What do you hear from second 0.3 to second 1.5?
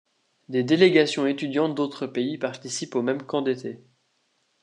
Des délégations